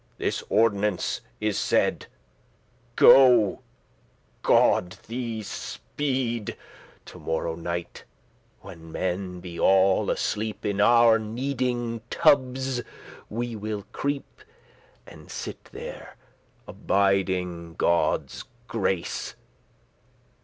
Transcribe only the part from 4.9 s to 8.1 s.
thee speed To morrow night,